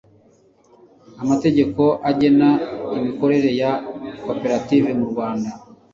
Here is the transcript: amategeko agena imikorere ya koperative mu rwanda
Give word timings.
amategeko 1.23 1.83
agena 2.09 2.49
imikorere 2.97 3.49
ya 3.61 3.71
koperative 4.25 4.89
mu 4.99 5.05
rwanda 5.11 5.49